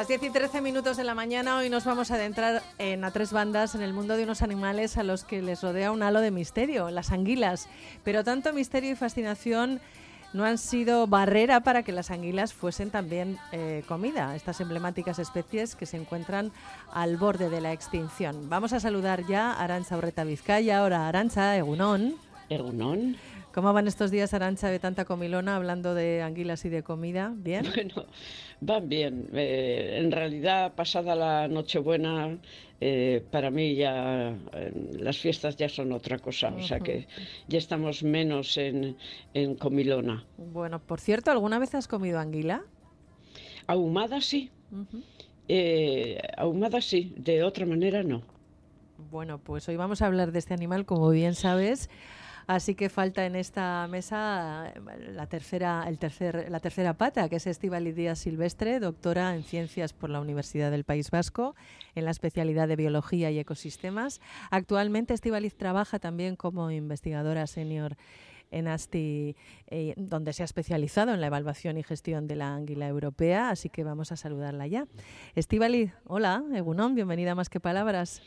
[0.00, 3.10] Las 10 y 13 minutos de la mañana, hoy nos vamos a adentrar en a
[3.10, 6.22] tres bandas en el mundo de unos animales a los que les rodea un halo
[6.22, 7.68] de misterio, las anguilas.
[8.02, 9.78] Pero tanto misterio y fascinación
[10.32, 15.76] no han sido barrera para que las anguilas fuesen también eh, comida, estas emblemáticas especies
[15.76, 16.50] que se encuentran
[16.94, 18.48] al borde de la extinción.
[18.48, 22.14] Vamos a saludar ya a Arancha Urreta Vizcaya, ahora Arancha Egunón.
[22.48, 23.18] Egunón.
[23.52, 27.32] ¿Cómo van estos días, Arancha, de tanta comilona, hablando de anguilas y de comida?
[27.36, 27.64] ¿Bien?
[27.74, 28.06] Bueno,
[28.60, 29.28] van bien.
[29.32, 32.38] Eh, en realidad, pasada la Nochebuena,
[32.80, 36.54] eh, para mí ya eh, las fiestas ya son otra cosa.
[36.56, 37.08] O sea que
[37.48, 38.96] ya estamos menos en,
[39.34, 40.24] en comilona.
[40.36, 42.62] Bueno, por cierto, ¿alguna vez has comido anguila?
[43.66, 44.50] Ahumada sí.
[45.48, 47.12] Eh, ahumada sí.
[47.16, 48.22] De otra manera no.
[49.10, 51.90] Bueno, pues hoy vamos a hablar de este animal, como bien sabes.
[52.50, 57.36] Así que falta en esta mesa eh, la tercera, el tercer, la tercera pata, que
[57.36, 61.54] es Estíbaliz Díaz Silvestre, doctora en Ciencias por la Universidad del País Vasco,
[61.94, 64.20] en la especialidad de Biología y Ecosistemas.
[64.50, 67.96] Actualmente Estíbaliz trabaja también como investigadora senior
[68.50, 69.36] en ASTI,
[69.68, 73.68] eh, donde se ha especializado en la evaluación y gestión de la anguila europea, así
[73.68, 74.88] que vamos a saludarla ya.
[75.36, 78.22] Estíbaliz, hola, Egunon, bienvenida a Más que Palabras.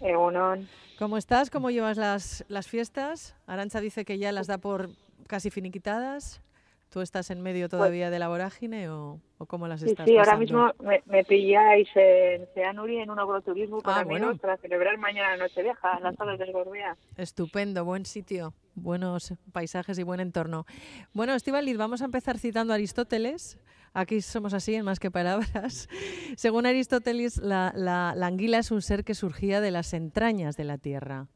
[0.00, 0.68] Egunon.
[0.98, 1.50] ¿Cómo estás?
[1.50, 3.34] ¿Cómo llevas las, las fiestas?
[3.46, 4.90] Arancha dice que ya las da por
[5.26, 6.40] casi finiquitadas.
[6.88, 10.06] ¿Tú estás en medio todavía de la vorágine o, o cómo las Pues Sí, estás
[10.06, 14.38] sí, ahora mismo me, me pilláis en Ceanuri en un agroturismo con Ah, amigos bueno.
[14.38, 16.96] para celebrar mañana Nochevieja en las salas del Gorbea.
[17.16, 20.64] Estupendo, buen sitio, buenos paisajes y buen entorno.
[21.12, 23.58] Bueno, Estivaliz, vamos a empezar citando a Aristóteles.
[23.98, 25.88] Aquí somos así, en más que palabras.
[26.36, 30.64] Según Aristóteles, la, la- la anguila es un ser que surgía de las entrañas de
[30.64, 31.28] la tierra.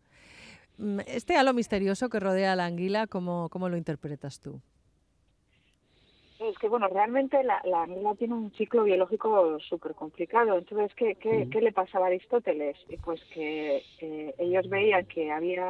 [0.76, 4.60] Mm, Este halo misterioso que rodea a la anguila, ¿cómo, cómo lo interpretas tú?
[6.38, 10.58] Es que, bueno, realmente la, la anguila tiene un ciclo biológico súper complicado.
[10.58, 12.76] Entonces, ¿qué, qué, qué le pasaba a Aristóteles?
[13.04, 15.66] Pues que eh, ellos veían que había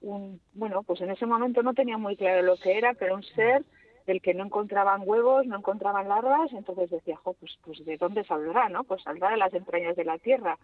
[0.00, 3.24] un, bueno, pues en ese momento no tenía muy claro lo que era, pero un
[3.24, 3.64] ser
[4.08, 8.24] del que no encontraban huevos, no encontraban larvas, entonces decía, jo, pues, pues ¿de dónde
[8.24, 8.82] saldrá, no?
[8.82, 10.58] Pues saldrá de las entrañas de la tierra.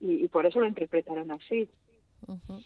[0.00, 1.68] Y, y por eso lo interpretaron así.
[2.28, 2.60] Ujú.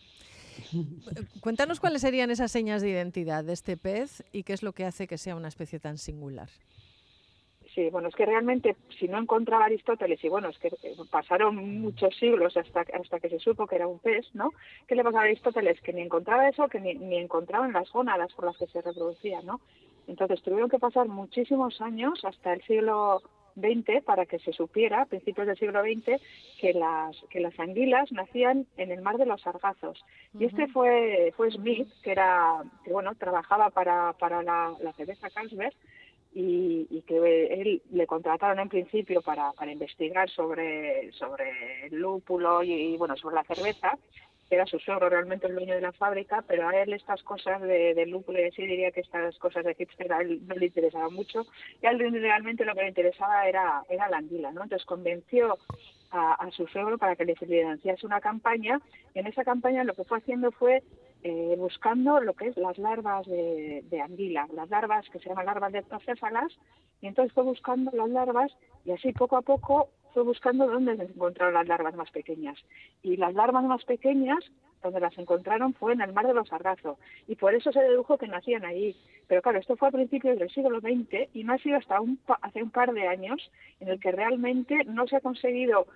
[1.41, 4.85] Cuéntanos cuáles serían esas señas de identidad de este pez y qué es lo que
[4.85, 6.49] hace que sea una especie tan singular.
[7.75, 11.57] Sí, bueno, es que realmente si no encontraba Aristóteles, y bueno, es que eh, pasaron
[11.81, 14.51] muchos siglos hasta, hasta que se supo que era un pez, ¿no?
[14.87, 15.81] ¿Qué le pasaba a Aristóteles?
[15.81, 19.43] Que ni encontraba eso, que ni, ni encontraban las gónadas por las que se reproducía,
[19.43, 19.61] ¿no?
[20.07, 23.23] Entonces tuvieron que pasar muchísimos años hasta el siglo
[23.57, 26.21] XX para que se supiera, a principios del siglo XX,
[26.61, 30.05] que las, que las anguilas nacían en el mar de los sargazos.
[30.39, 35.31] Y este fue, fue Smith, que era, que bueno, trabajaba para, para la, la cerveza
[35.31, 35.75] Carlsberg,
[36.35, 42.63] y, y que él le contrataron en principio para, para investigar sobre, sobre el lúpulo
[42.65, 43.97] y, y, bueno sobre la cerveza
[44.51, 47.95] era su suegro realmente el dueño de la fábrica pero a él estas cosas de,
[47.95, 51.47] del lúpulo y diría que estas cosas de hipster a no le interesaban mucho
[51.83, 55.59] y a él realmente lo que le interesaba era era la anguila no entonces convenció
[56.17, 58.81] a, su suegro para que le financiase una campaña
[59.15, 60.83] y en esa campaña lo que fue haciendo fue
[61.25, 65.47] eh, buscando lo que es las larvas de, de, anguila, las larvas que se llaman
[65.47, 66.53] larvas de ectocéfalas,
[67.01, 68.53] y entonces fue buscando las larvas
[68.85, 72.57] y así poco a poco fue buscando dónde encontraron las larvas más pequeñas.
[73.03, 74.39] Y las larvas más pequeñas,
[74.83, 78.17] donde las encontraron, fue en el mar de los Sargazo, y por eso se dedujo
[78.17, 78.97] que nacían allí.
[79.27, 82.19] Pero claro, esto fue a principios del siglo XX y no ha sido hasta un
[82.43, 83.51] hace un par de años
[83.81, 85.87] en el que realmente no se ha conseguido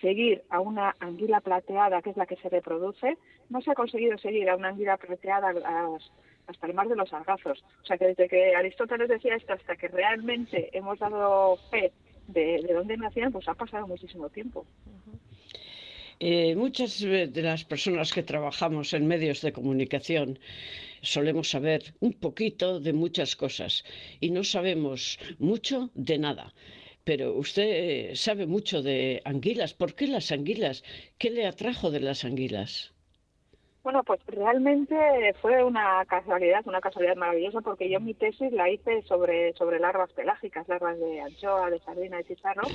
[0.00, 3.18] seguir a una anguila plateada, que es la que se reproduce,
[3.50, 5.52] no se ha conseguido seguir a una anguila plateada
[6.46, 7.62] hasta el mar de los sargazos.
[7.82, 11.92] O sea que desde que Aristóteles decía esto hasta que realmente hemos dado fe
[12.28, 14.66] de, de dónde nacían, pues ha pasado muchísimo tiempo.
[16.18, 20.38] Eh, muchas de las personas que trabajamos en medios de comunicación
[21.02, 23.84] solemos saber un poquito de muchas cosas
[24.20, 26.54] y no sabemos mucho de nada.
[27.04, 29.74] Pero usted sabe mucho de anguilas.
[29.74, 30.82] ¿Por qué las anguilas?
[31.18, 32.95] ¿Qué le atrajo de las anguilas?
[33.86, 34.96] Bueno, pues realmente
[35.40, 40.12] fue una casualidad, una casualidad maravillosa, porque yo mi tesis la hice sobre, sobre larvas
[40.12, 42.72] pelágicas, larvas de anchoa, de sardina, de chicharro,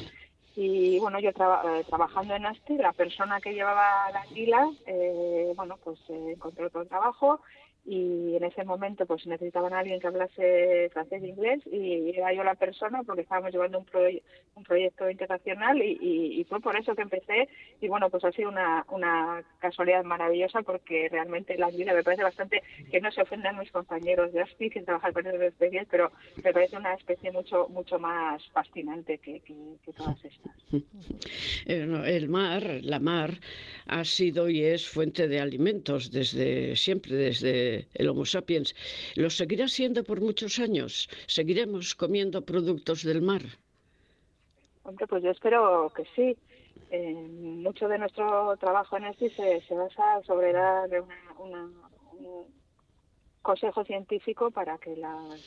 [0.55, 5.51] Y bueno, yo traba- eh, trabajando en ASTI, la persona que llevaba la anguila, eh,
[5.55, 7.41] bueno, pues eh, encontró otro trabajo
[7.83, 12.31] y en ese momento pues necesitaban a alguien que hablase francés e inglés y era
[12.31, 14.21] yo la persona porque estábamos llevando un, proye-
[14.55, 17.49] un proyecto internacional y, y- y fue por eso que empecé.
[17.81, 22.23] Y bueno pues ha sido una, una casualidad maravillosa porque realmente la anguila me parece
[22.23, 22.61] bastante
[22.91, 24.31] que no se ofendan mis compañeros.
[24.31, 26.11] De ASPI que trabajan con esas especies pero
[26.43, 30.51] me parece una especie mucho mucho más fascinante que, que, que todas estas.
[31.65, 33.31] Eh, El mar, la mar,
[33.87, 38.75] ha sido y es fuente de alimentos desde siempre, desde el Homo sapiens.
[39.15, 41.09] Lo seguirá siendo por muchos años.
[41.27, 43.41] Seguiremos comiendo productos del mar.
[44.83, 46.37] Hombre, pues yo espero que sí.
[46.89, 47.13] Eh,
[47.67, 51.71] mucho de nuestro trabajo en ESTI se, se basa sobre dar una, una-
[52.13, 52.45] un
[53.41, 55.41] consejo científico para que las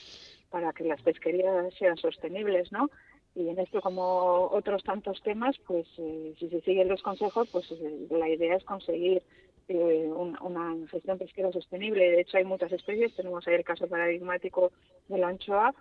[0.51, 2.89] para que las pesquerías sean sostenibles, ¿no?
[3.35, 7.69] Y en esto, como otros tantos temas, pues eh, si se siguen los consejos, pues
[7.73, 9.21] eh, la idea es conseguir
[9.69, 12.11] eh, un- una gestión pesquera sostenible.
[12.11, 13.15] De hecho, hay muchas especies.
[13.15, 14.73] Tenemos ahí el caso paradigmático
[15.09, 15.75] de la anchoa,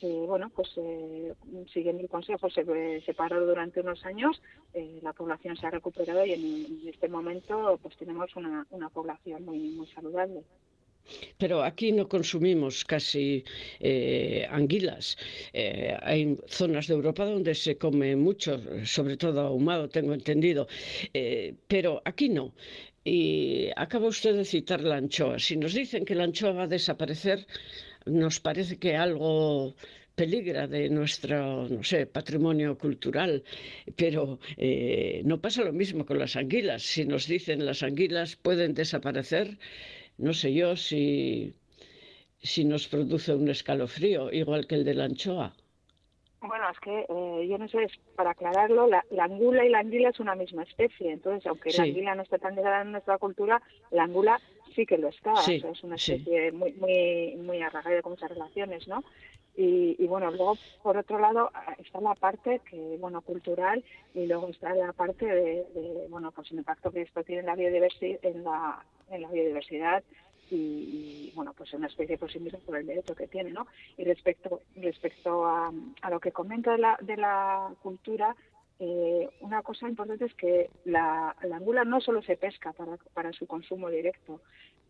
[0.00, 1.32] que, bueno, pues eh,
[1.72, 2.64] siguiendo el consejo se,
[3.00, 4.40] se paró durante unos años,
[4.74, 9.44] eh, la población se ha recuperado y en, este momento pues tenemos una, una población
[9.44, 10.42] muy, muy saludable.
[11.38, 13.44] Pero aquí no consumimos casi
[13.78, 15.16] eh, anguilas.
[15.52, 20.66] Eh, hay zonas de Europa donde se come mucho, sobre todo ahumado, tengo entendido.
[21.14, 22.52] Eh, pero aquí no.
[23.06, 25.38] Y acaba usted de citar la anchoa.
[25.38, 27.38] Si nos dicen que la anchoa va a desaparecer,
[28.04, 29.76] nos parece que algo
[30.16, 33.44] peligra de nuestro, no sé, patrimonio cultural,
[33.94, 36.82] pero eh, no pasa lo mismo con las anguilas.
[36.82, 39.56] Si nos dicen las anguilas pueden desaparecer,
[40.18, 41.54] no sé yo si,
[42.42, 45.54] si nos produce un escalofrío, igual que el de la anchoa.
[46.40, 50.10] Bueno, es que eh, yo no sé, para aclararlo, la, la angula y la anguila
[50.10, 51.10] es una misma especie.
[51.10, 54.40] Entonces, aunque la anguila no está tan ligada en nuestra cultura, la angula
[54.74, 55.34] sí que lo está.
[55.36, 56.12] Sí, O sea, es una sí.
[56.12, 59.02] especie muy, muy, muy arraigada con muchas relaciones, ¿no?
[59.56, 63.82] Y, y bueno, luego, por otro lado, ah, está la parte que, bueno, cultural
[64.14, 67.46] y luego está la parte de, de, bueno, pues el impacto que esto tiene en
[67.46, 70.04] la biodiversidad, en la, en la biodiversidad
[70.50, 73.66] y, bueno, pues una especie pues simbólica por el derecho que tiene, ¿no?
[73.96, 75.72] Y respecto respecto a,
[76.02, 78.34] a lo que comenta de la, de la cultura,
[78.78, 83.32] eh, una cosa importante es que la, la angula no solo se pesca para, para
[83.32, 84.40] su consumo directo.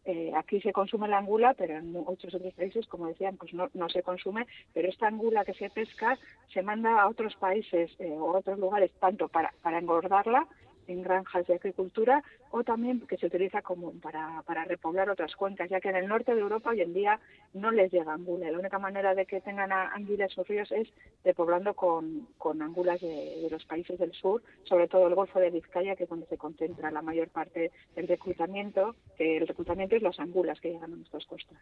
[0.05, 3.69] Eh, aquí se consume la angula, pero en muchos otros países, como decían, pues no,
[3.75, 4.47] no se consume.
[4.73, 6.19] Pero esta angula que se pesca
[6.52, 10.47] se manda a otros países eh, o otros lugares, tanto para, para engordarla
[10.88, 15.69] en granjas de agricultura o también que se utiliza como para, para repoblar otras cuencas,
[15.71, 17.21] ya que en el norte de Europa hoy en día
[17.55, 18.50] no les llega angula.
[18.50, 20.88] La única manera de que tengan a- anguilas sus ríos es
[21.25, 25.97] repoblando con, con angulas de los países del sur, sobre todo el Golfo de Vizcaya,
[25.97, 30.19] que es donde se concentra la mayor parte del reclutamiento, que el reclutamiento es las
[30.21, 31.59] angulas que llegan a nuestras costas.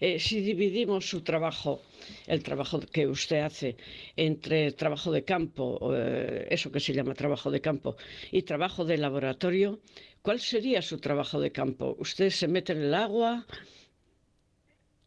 [0.00, 1.82] Eh, si dividimos su trabajo,
[2.26, 3.76] el trabajo que usted hace,
[4.16, 7.96] entre trabajo de campo, eh, eso que se llama trabajo de campo,
[8.30, 9.80] y trabajo de laboratorio,
[10.22, 11.96] ¿cuál sería su trabajo de campo?
[11.98, 13.44] ¿Usted se mete en el agua?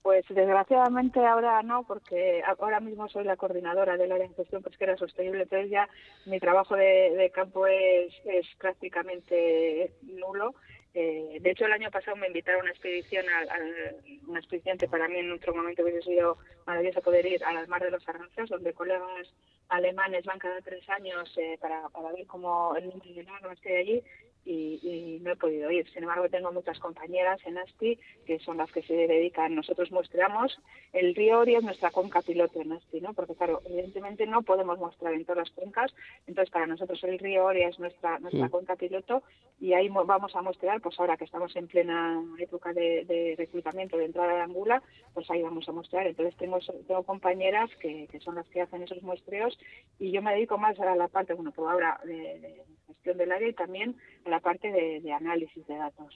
[0.01, 4.95] Pues desgraciadamente ahora no, porque ahora mismo soy la coordinadora del área de gestión pesquera
[4.95, 5.89] sostenible, entonces ya
[6.25, 8.13] mi trabajo de, campo es
[8.57, 10.55] prácticamente nulo.
[10.99, 14.87] Eh, de hecho, el año pasado me invitaron a una expedición, al, una expedición que
[14.87, 18.09] para mí en otro momento hubiese sido maravilloso poder ir a las Mar de los
[18.09, 19.31] Arranzas, donde colegas
[19.69, 23.69] alemanes van cada tres años eh, para, para ver cómo el número de larvas que
[23.69, 24.03] hay allí
[24.47, 25.87] y, y no he podido ir.
[25.89, 29.53] Sin embargo, tengo muchas compañeras en ASTI que son las que se dedican.
[29.55, 30.57] Nosotros muestreamos
[30.93, 33.13] el río Oria es nuestra cuenca piloto en ASTI, ¿no?
[33.13, 35.93] Porque, claro, evidentemente no podemos mostrar en todas las cuencas.
[36.27, 39.21] Entonces, para nosotros el río Oria es nuestra, nuestra cuenca piloto
[39.59, 43.35] y ahí mo- vamos a mostrar, pues ahora que estamos en plena época de, de
[43.37, 44.81] reclutamiento, de entrada de Angula,
[45.13, 46.07] pues ahí vamos a mostrar.
[46.07, 49.57] Entonces, tengo, tengo compañeras que, que son las que hacen esos muestreos
[49.99, 53.31] y yo me dedico más a la parte, bueno, pues ahora de, de gestión del
[53.31, 56.15] área y también a la parte de, de análisis de datos.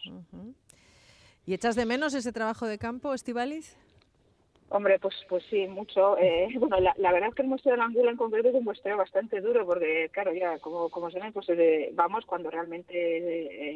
[1.46, 3.76] ¿Y echas de menos ese trabajo de campo, Estivaliz?
[4.74, 6.18] Hombre, pues pues sí, mucho.
[6.18, 8.56] Eh, bueno, la, la verdad es que el muestreo de la angula en concreto es
[8.56, 12.50] un muestreo bastante duro porque, claro, ya como, como se ve, pues eh, vamos cuando
[12.50, 12.94] realmente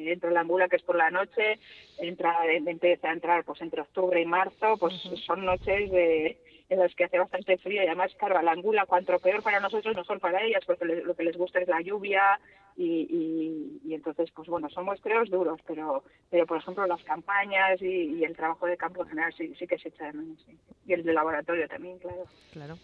[0.08, 1.60] eh, entra la angula, que es por la noche,
[1.98, 4.94] entra empieza a entrar pues entre octubre y marzo, pues
[5.26, 6.38] son noches de,
[6.70, 9.60] en las que hace bastante frío y además, claro, a la angula, cuanto peor para
[9.60, 12.40] nosotros, mejor para ellas, porque le- lo que les gusta es la lluvia
[12.78, 17.82] y, y, y entonces, pues bueno, son muestreos duros, pero, pero por ejemplo, las campañas
[17.82, 20.38] y, y el trabajo de campo en general sí, sí que se echa de menos.
[20.46, 20.58] sí.
[20.86, 22.26] Y el de laboratorio también, claro.
[22.52, 22.78] Claro.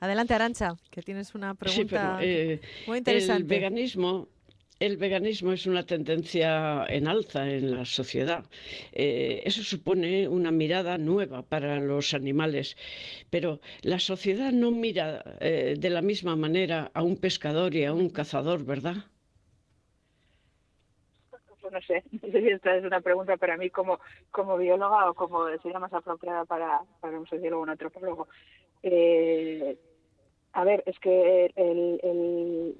[0.00, 3.42] Adelante, Arancha, que tienes una pregunta sí, pero, eh, muy interesante.
[3.42, 4.28] El veganismo
[4.80, 8.44] el veganismo es una tendencia en alza en la sociedad.
[8.92, 12.76] Eh, eso supone una mirada nueva para los animales,
[13.28, 17.92] pero la sociedad no mira eh, de la misma manera a un pescador y a
[17.92, 18.96] un cazador, ¿verdad?
[21.60, 25.46] Pues no sé, si esta es una pregunta para mí como, como bióloga o como
[25.58, 28.28] sería más apropiada para, para un sociólogo o un antropólogo.
[28.82, 29.76] Eh,
[30.52, 32.76] a ver, es que el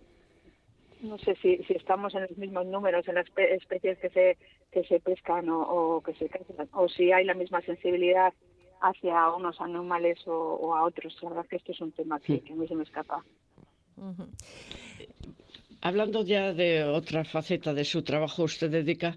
[1.02, 4.38] no sé si, si estamos en los mismos números en las especies que se
[4.70, 8.32] que se pescan o, que se cazan o si hay la misma sensibilidad
[8.80, 11.16] hacia unos animales o, a otros.
[11.22, 13.24] La verdad que esto es un tema que, a mí se me escapa
[15.82, 19.16] Hablando ya de otra faceta de su trabajo, usted dedica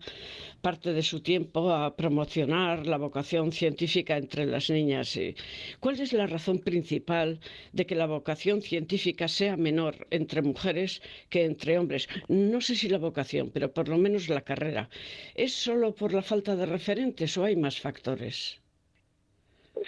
[0.62, 5.20] parte de su tiempo a promocionar la vocación científica entre las niñas.
[5.82, 7.42] ¿Cuál es la razón principal
[7.74, 12.08] de que la vocación científica sea menor entre mujeres que entre hombres?
[12.30, 14.90] No sé si la vocación, pero por lo menos la carrera.
[15.36, 18.63] ¿Es solo por la falta de referentes o hay más factores?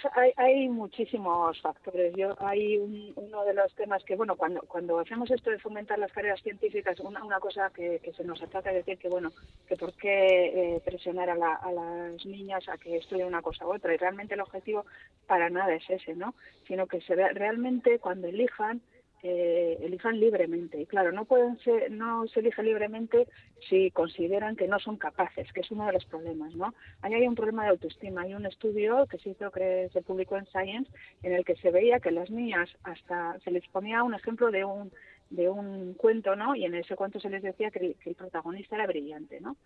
[0.02, 2.14] Pues hay, hay muchísimos factores.
[2.14, 6.12] Yo hay uno de los temas que, bueno, cuando cuando hacemos esto de fomentar las
[6.12, 9.32] carreras científicas, una, una cosa que, se nos ataca es decir que, bueno,
[9.66, 13.72] que por qué eh, presionar a, a las niñas a que estudien una cosa u
[13.72, 13.94] otra.
[13.94, 14.84] Y realmente el objetivo
[15.26, 16.34] para nada es ese, ¿no?
[16.68, 18.82] Sino que se ve, realmente cuando elijan
[19.28, 20.80] eh, elijan libremente.
[20.80, 23.26] Y claro, no pueden ser, no se elige libremente
[23.68, 26.74] si consideran que no son capaces, que es uno de los problemas, ¿no?
[27.02, 28.22] Ahí hay un problema de autoestima.
[28.22, 30.90] Hay un estudio que se hizo, que se publicó en Science,
[31.24, 34.64] en el que se veía que las niñas hasta se les ponía un ejemplo de
[34.64, 34.92] un
[35.30, 36.54] de un cuento, ¿no?
[36.54, 39.56] Y en ese cuento se les decía que el, protagonista era brillante, ¿no?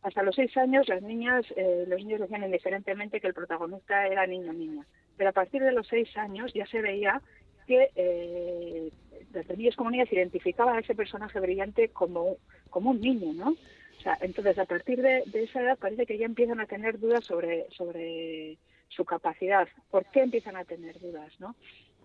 [0.00, 4.26] Hasta los seis años las niñas, eh, los niños decían indiferentemente que el protagonista era
[4.26, 4.86] niño niña.
[5.18, 7.20] Pero a partir de los seis años ya se veía
[7.66, 8.90] que eh,
[9.30, 12.36] desde niños como niñas identificaban a ese personaje brillante como,
[12.70, 13.50] como un niño, ¿no?
[13.50, 17.24] O sea, entonces a partir de, esa edad parece que ya empiezan a tener dudas
[17.24, 19.68] sobre, sobre su capacidad.
[19.90, 21.54] ¿Por qué empiezan a tener dudas, no?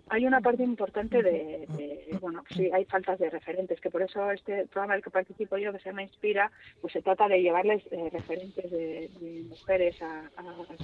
[0.10, 1.68] hay una parte importante de,
[2.22, 5.74] bueno, sí, hay faltas de referentes, que por eso este programa del que participo yo,
[5.74, 9.10] que se llama Inspira, pues se trata de llevarles eh, referentes de,
[9.50, 10.30] mujeres a,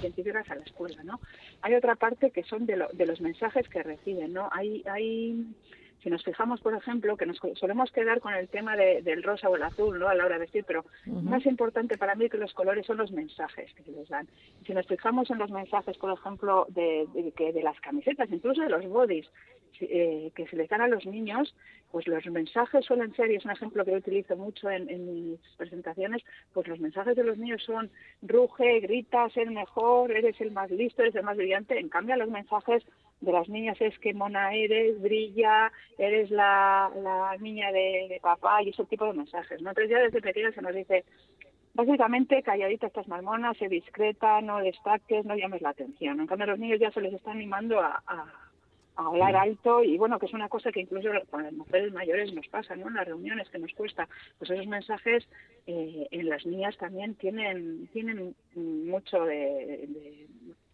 [0.00, 1.20] científicas a la escuela, ¿no?
[1.62, 4.48] Hay otra parte que son de, de los mensajes que reciben, ¿no?
[4.52, 5.46] Hay, hay
[6.04, 9.56] si nos fijamos, por ejemplo, que nos solemos quedar con el tema del rosa o
[9.56, 10.06] el azul ¿no?
[10.06, 13.10] a la hora de vestir, pero más importante para mí que los colores son los
[13.10, 14.28] mensajes que se les dan.
[14.66, 18.68] Si nos fijamos en los mensajes, por ejemplo, de, que de las camisetas, incluso de
[18.68, 19.26] los bodies,
[19.80, 21.54] eh, que se les dan a los niños,
[21.90, 26.22] pues los mensajes suelen ser, y es un ejemplo que utilizo mucho en, mis presentaciones,
[26.52, 27.90] pues los mensajes de los niños son
[28.22, 31.78] ruge, grita, ser mejor, eres el más listo, eres el más brillante.
[31.78, 32.82] En cambio, los mensajes
[33.20, 36.90] de las niñas es que mona eres, brilla, eres la,
[37.40, 39.62] niña de, papá y ese tipo de mensajes.
[39.62, 39.70] ¿no?
[39.70, 41.04] Entonces ya desde pequeña se nos dice,
[41.74, 46.20] básicamente calladita estás más mona, sé discreta, no destaques, no llames la atención.
[46.20, 48.02] En cambio los niños ya se les está animando a,
[48.96, 52.46] hablar alto y bueno, que es una cosa que incluso con las mujeres mayores nos
[52.48, 52.88] pasa, ¿no?
[52.88, 54.08] En las reuniones que nos cuesta,
[54.38, 55.26] pues esos mensajes
[55.66, 59.88] eh, en las niñas también tienen tienen mucho de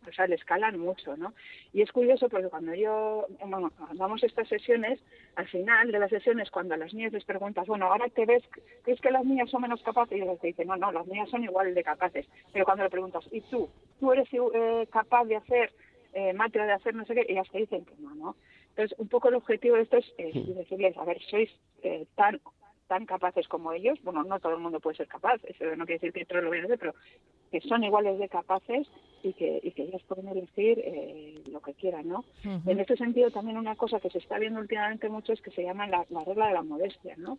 [0.09, 1.35] o sea, le escalan mucho, ¿no?
[1.73, 4.99] Y es curioso porque cuando yo, bueno, damos estas sesiones,
[5.37, 8.43] al final de las sesiones, cuando a las niñas les preguntas, bueno, ahora te ves,
[8.83, 10.19] ¿crees que las niñas son menos capaces?
[10.19, 12.27] Y ellos te dicen, no, no, las niñas son igual de capaces.
[12.53, 13.69] Pero cuando le preguntas, ¿y tú?
[13.99, 15.73] ¿Tú eres eh, capaz de hacer,
[16.13, 17.27] eh, de hacer no sé qué?
[17.29, 18.37] Ellas te dicen que no, ¿no?
[18.71, 21.51] Entonces, un poco el objetivo de esto es decirles, a ver, sois
[21.83, 22.41] eh, tan
[22.91, 26.01] tan capaces como ellos, bueno, no todo el mundo puede ser capaz, eso no quiere
[26.01, 26.95] decir que todos lo vayan a hacer, pero
[27.53, 28.89] que son iguales de capaces
[29.23, 32.25] y que, y que ellas pueden elegir eh, lo que quieran, ¿no?
[32.43, 35.63] En este sentido, también una cosa que se está viendo últimamente mucho es que se
[35.63, 37.39] llama la, regla de la modestia, ¿no?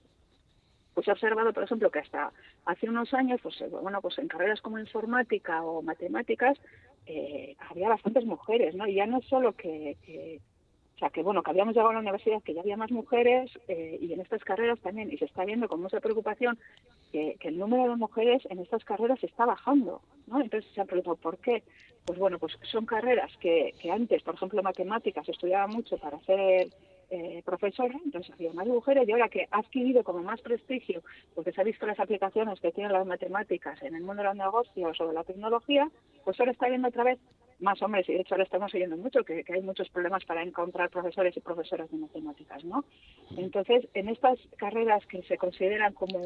[0.93, 2.31] Pues he observado, por ejemplo, que hasta
[2.65, 6.57] hace unos años, pues eh, bueno, pues en carreras como informática o matemáticas,
[7.05, 8.87] eh, había bastantes mujeres, ¿no?
[8.87, 10.39] Y ya no solo que, que
[11.01, 13.97] sea que bueno, que habíamos llegado a la universidad, que ya había más mujeres eh,
[13.99, 16.57] y en estas carreras también, y se está viendo con mucha preocupación
[17.11, 20.41] que, el número de mujeres en estas carreras está bajando, ¿no?
[20.41, 21.63] Entonces se han preguntado, ¿por qué?
[22.05, 26.69] Pues bueno, pues son carreras que, que antes, por ejemplo, matemáticas, estudiaba mucho para ser
[27.11, 31.03] eh, profesora, entonces había más mujeres y ahora que ha adquirido como más prestigio,
[31.35, 34.37] porque se ha visto las aplicaciones que tienen las matemáticas en el mundo de los
[34.37, 35.89] negocios o de la tecnología,
[36.23, 37.19] pues ahora está viendo otra vez
[37.59, 40.89] más hombres y de hecho ahora estamos oyendo mucho que, hay muchos problemas para encontrar
[40.89, 42.85] profesores y profesoras de matemáticas, ¿no?
[43.37, 46.19] Entonces, en estas carreras que se consideran como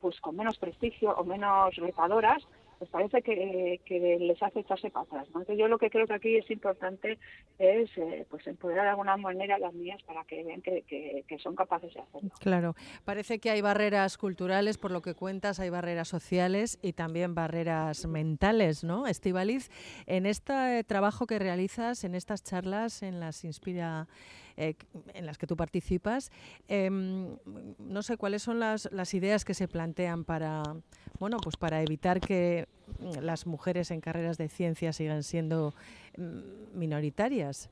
[0.00, 2.46] pues con menos prestigio o menos retadoras,
[2.78, 5.06] pues parece que, que les hace echarse para
[5.56, 7.18] yo lo que creo que aquí es importante
[7.58, 11.54] es eh, pues empoderar de alguna manera a las niñas para que vean que son
[11.54, 12.30] capaces de hacerlo.
[12.40, 17.34] Claro, parece que hay barreras culturales, por lo que cuentas, hay barreras sociales y también
[17.34, 19.06] barreras mentales, ¿no?
[19.06, 19.70] Estivaliz,
[20.06, 24.06] en este trabajo que realizas, en estas charlas, en las inspira
[24.56, 24.74] eh,
[25.14, 26.30] en las que tú participas.
[26.68, 30.62] Eh, no sé cuáles son las, las, ideas que se plantean para,
[31.18, 32.66] bueno, pues para evitar que
[33.20, 35.74] las mujeres en carreras de ciencia sigan siendo
[36.16, 37.70] mm, minoritarias.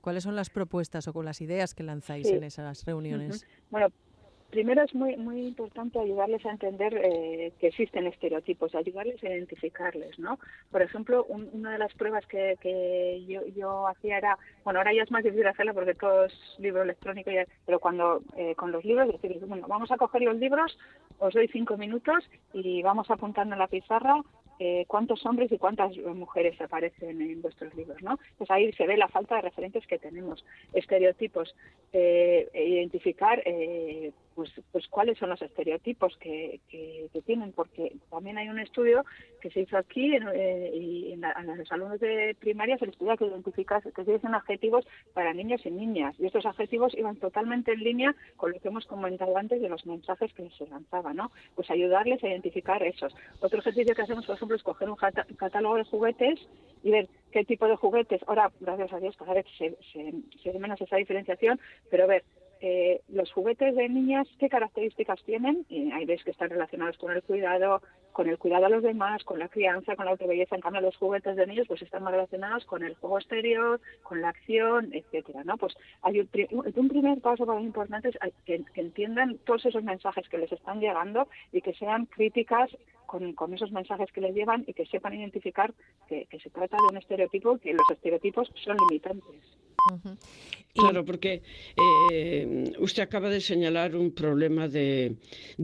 [0.00, 2.34] ¿Cuáles son las propuestas o con las ideas que lanzáis sí.
[2.34, 3.36] en esas reuniones?
[3.36, 3.70] Uh -huh.
[3.70, 3.88] Bueno,
[4.54, 10.16] primero es muy muy importante ayudarles a entender eh, que existen estereotipos, ayudarles a identificarles,
[10.16, 10.38] ¿no?
[10.70, 15.02] Por ejemplo, un, una de las pruebas que, yo, yo, hacía era, bueno, ahora ya
[15.02, 18.84] es más difícil hacerla porque todo es libro electrónico, ya, pero cuando eh, con los
[18.84, 20.78] libros, decir, bueno, vamos a coger los libros,
[21.18, 24.22] os doy cinco minutos y vamos apuntando en la pizarra
[24.60, 28.20] eh, cuántos hombres y cuántas mujeres aparecen en vuestros libros, ¿no?
[28.38, 31.56] Pues ahí se ve la falta de referentes que tenemos, estereotipos,
[31.92, 36.60] eh, identificar eh, pues, pues cuáles son los estereotipos que,
[37.24, 39.04] tienen, porque también hay un estudio
[39.40, 42.94] que se hizo aquí en, eh, y en, la, los alumnos de primaria se les
[42.94, 47.16] estudia que identificar que se dicen adjetivos para niños y niñas y estos adjetivos iban
[47.16, 51.16] totalmente en línea con lo que hemos comentado antes de los mensajes que se lanzaban,
[51.16, 51.30] ¿no?
[51.54, 53.14] Pues ayudarles a identificar esos.
[53.40, 56.40] Otro ejercicio que hacemos, por ejemplo, es coger un catálogo de juguetes
[56.82, 58.22] y ver qué tipo de juguetes.
[58.26, 61.58] Ahora, gracias a Dios, cada vez se, se, menos esa diferenciación,
[61.90, 62.24] pero ver
[62.66, 65.66] eh, los juguetes de niñas, ¿qué características tienen?
[65.68, 69.22] Y ahí ves que están relacionados con el cuidado, con el cuidado a los demás,
[69.22, 70.54] con la crianza, con la autobelleza.
[70.54, 74.22] En cambio, los juguetes de niños pues están más relacionados con el juego exterior, con
[74.22, 75.58] la acción, etcétera, ¿no?
[75.58, 76.28] Pues hay un,
[76.74, 80.80] un primer paso para importante es que, que, entiendan todos esos mensajes que les están
[80.80, 82.70] llegando y que sean críticas
[83.04, 85.74] con, con esos mensajes que les llevan y que sepan identificar
[86.08, 89.63] que, que se trata de un estereotipo, que los estereotipos son limitantes.
[90.74, 91.42] Claro, porque
[92.12, 95.16] eh, usted acaba de señalar un problema de,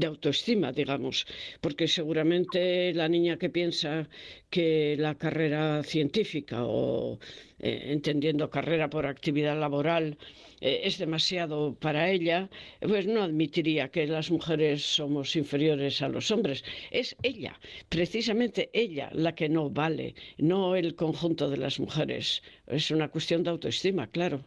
[0.07, 1.27] autoestima, digamos,
[1.61, 4.09] porque seguramente la niña que piensa
[4.49, 7.18] que la carrera científica o
[7.61, 10.16] eh, entendiendo carrera por actividad laboral
[10.61, 12.49] eh, es demasiado para ella,
[12.81, 16.64] pues no admitiría que las mujeres somos inferiores a los hombres.
[16.90, 22.42] Es ella, precisamente ella, la que no vale, no el conjunto de las mujeres.
[22.66, 24.44] Es una cuestión de autoestima, claro.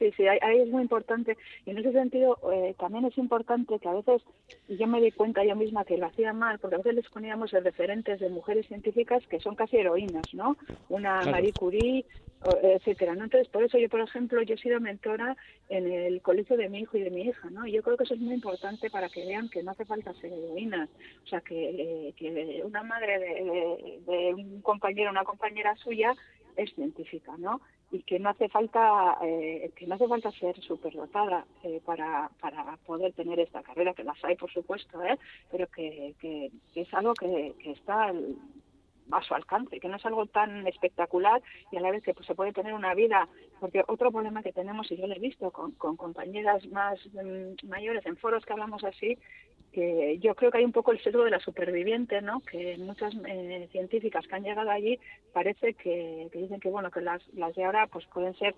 [0.00, 1.36] Sí, sí, ahí es muy importante.
[1.66, 4.22] Y en ese sentido, eh, también es importante que a veces,
[4.66, 7.08] y yo me di cuenta yo misma que lo hacía mal, porque a veces les
[7.10, 10.56] poníamos referentes de mujeres científicas que son casi heroínas, ¿no?
[10.88, 11.32] Una claro.
[11.32, 12.06] Marie Curie,
[12.62, 13.24] etcétera, ¿no?
[13.24, 15.36] Entonces, por eso yo, por ejemplo, yo he sido mentora
[15.68, 17.66] en el colegio de mi hijo y de mi hija, ¿no?
[17.66, 20.14] Y yo creo que eso es muy importante para que vean que no hace falta
[20.14, 20.88] ser heroínas.
[21.24, 26.14] O sea, que, eh, que una madre de, de, de un compañero, una compañera suya,
[26.56, 27.60] es científica, ¿no?
[27.90, 32.76] Y que no hace falta eh, que no hace falta ser superdotada eh, para, para
[32.86, 35.18] poder tener esta carrera que las hay por supuesto ¿eh?
[35.50, 38.12] pero que, que, es algo que, que está
[39.12, 42.26] a su alcance, que no es algo tan espectacular y a la vez que pues,
[42.26, 45.50] se puede tener una vida, porque otro problema que tenemos, y yo lo he visto
[45.50, 49.18] con, con compañeras más um, mayores en foros que hablamos así,
[49.72, 52.40] que yo creo que hay un poco el sesgo de la superviviente, ¿no?
[52.40, 54.98] Que muchas eh, científicas que han llegado allí
[55.32, 58.54] parece que, que dicen que bueno que las, las de ahora pues pueden ser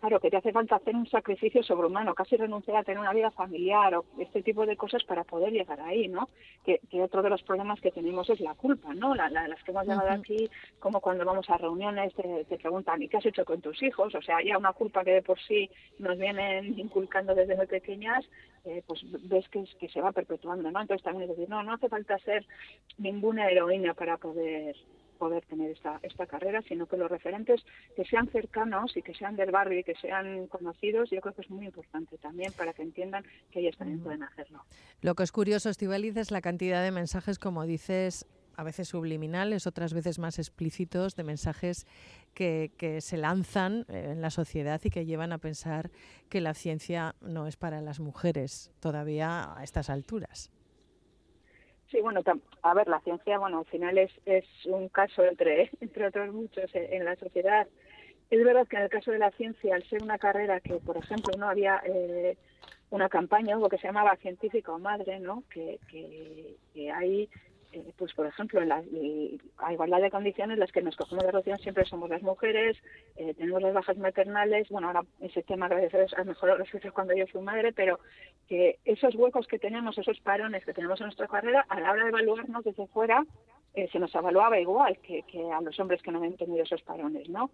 [0.00, 3.30] claro, que te hace falta hacer un sacrificio sobrehumano, casi renunciar a tener una vida
[3.30, 6.28] familiar o este tipo de cosas para poder llegar ahí, ¿no?
[6.64, 9.14] Que, que otro de los problemas que tenemos es la culpa, ¿no?
[9.14, 10.20] La, la, las que hemos llegado uh -huh.
[10.20, 13.82] aquí, como cuando vamos a reuniones, te, te, preguntan, ¿y qué has hecho con tus
[13.82, 14.14] hijos?
[14.14, 18.24] O sea, ya una culpa que de por sí nos vienen inculcando desde muy pequeñas,
[18.66, 20.80] eh, pues ves que, que se va perpetuando, ¿no?
[20.80, 22.44] Entonces también es decir, no, no hace falta ser
[22.98, 24.76] ninguna heroína para poder
[25.16, 27.64] poder tener esta, esta carrera, sino que los referentes
[27.96, 31.42] que sean cercanos y que sean del barrio y que sean conocidos, yo creo que
[31.42, 34.62] es muy importante también para que entiendan que ellos también pueden hacerlo.
[35.00, 39.66] Lo que es curioso, Estivaliz, es la cantidad de mensajes, como dices, a veces subliminales,
[39.66, 41.86] otras veces más explícitos, de mensajes
[42.34, 45.90] que, se lanzan en la sociedad y que llevan a pensar
[46.28, 50.50] que la ciencia no es para las mujeres todavía a estas alturas.
[51.90, 52.20] Sí, bueno,
[52.62, 54.10] a ver, la ciencia, bueno, al final es,
[54.66, 57.68] un caso entre, entre otros muchos en, la sociedad.
[58.28, 60.96] Es verdad que en el caso de la ciencia, al ser una carrera que, por
[60.96, 62.36] ejemplo, no había eh,
[62.90, 65.44] una campaña, algo que se llamaba científica o madre, ¿no?
[65.48, 67.28] Que, que, que hay
[67.76, 68.82] eh, pues por ejemplo, en la
[69.58, 72.76] a igualdad de condiciones, las que nos cogemos de relación siempre somos las mujeres,
[73.16, 76.90] eh, tenemos las bajas maternales, bueno, ahora ese tema gracias a ha mejorado los veces
[76.92, 78.00] cuando yo fui madre, pero
[78.48, 82.04] que esos huecos que tenemos, esos parones que tenemos en nuestra carrera, a la hora
[82.04, 83.26] de evaluarnos desde fuera,
[83.74, 86.80] eh, se nos evaluaba igual que, que a los hombres que no habían tenido esos
[86.80, 87.50] parones, ¿no?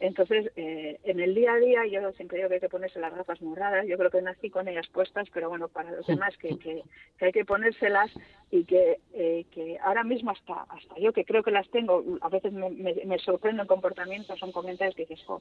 [0.00, 3.14] Entonces, eh, en el día a día, yo siempre digo que hay que ponerse las
[3.14, 3.86] gafas moradas.
[3.86, 6.82] Yo creo que nací con ellas puestas, pero bueno, para los demás que, que,
[7.16, 8.10] que hay que ponérselas
[8.50, 12.28] y que, eh, que ahora mismo hasta hasta yo que creo que las tengo, a
[12.28, 15.40] veces me, me, me sorprendo en comportamientos, son comentarios que dices, jo.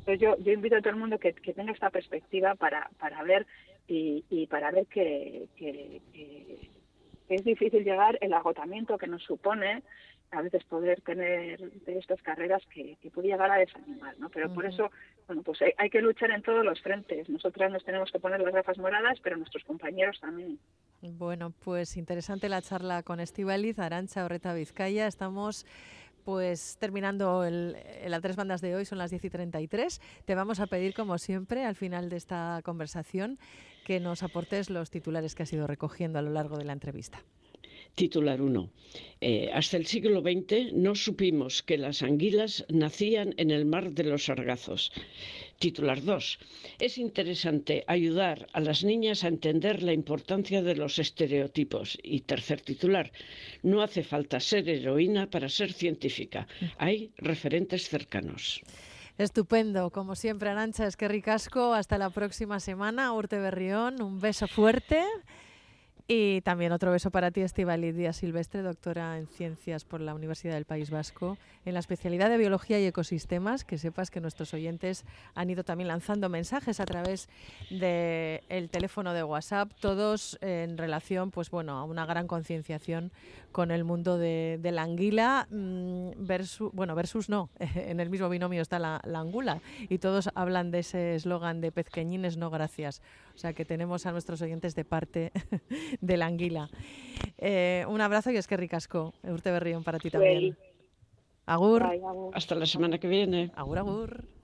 [0.00, 3.22] Entonces yo, yo invito a todo el mundo que, que tenga esta perspectiva para, para
[3.24, 3.46] ver
[3.88, 9.82] y, y para ver que, que, que es difícil llegar el agotamiento que nos supone
[10.30, 14.28] a veces poder tener de estas carreras que, que puede llegar a desanimar, ¿no?
[14.30, 14.90] Pero por eso,
[15.26, 17.28] bueno, pues hay, hay, que luchar en todos los frentes.
[17.28, 20.58] Nosotras nos tenemos que poner las gafas moradas, pero nuestros compañeros también.
[21.02, 25.06] Bueno, pues interesante la charla con Estivaliz, Arancha Orreta Vizcaya.
[25.06, 25.66] Estamos
[26.26, 27.76] pues terminando el,
[28.08, 30.00] las tres bandas de hoy, son las 10 y 33.
[30.24, 33.38] Te vamos a pedir, como siempre, al final de esta conversación,
[33.84, 37.22] que nos aportes los titulares que has ido recogiendo a lo largo de la entrevista.
[37.96, 38.70] Titular 1.
[39.22, 44.04] Eh, hasta el siglo XX no supimos que las anguilas nacían en el mar de
[44.04, 44.92] los sargazos.
[45.58, 46.38] Titular 2.
[46.78, 51.98] Es interesante ayudar a las niñas a entender la importancia de los estereotipos.
[52.02, 53.10] Y tercer titular.
[53.62, 56.46] No hace falta ser heroína para ser científica.
[56.76, 58.60] Hay referentes cercanos.
[59.16, 61.72] Estupendo, como siempre, Arancha, es que ricasco.
[61.72, 63.14] Hasta la próxima semana.
[63.14, 65.02] Urte Berrión, un beso fuerte.
[66.08, 70.54] Y también otro beso para ti, Estivali Díaz Silvestre, doctora en Ciencias por la Universidad
[70.54, 73.64] del País Vasco, en la especialidad de Biología y Ecosistemas.
[73.64, 77.28] Que sepas que nuestros oyentes han ido también lanzando mensajes a través
[77.70, 83.10] del el teléfono de WhatsApp, todos en relación pues bueno, a una gran concienciación
[83.56, 88.60] con el mundo de, de la anguila versus, bueno, versus no, en el mismo binomio
[88.60, 93.00] está la, la angula y todos hablan de ese eslogan de pezqueñines no gracias.
[93.34, 95.32] O sea que tenemos a nuestros oyentes de parte
[96.02, 96.68] de la anguila.
[97.38, 100.54] Eh, un abrazo y es que ricasco, Urte Berrión, para ti también.
[101.46, 101.82] Agur.
[102.34, 103.52] Hasta la semana que viene.
[103.54, 104.35] Agur, agur.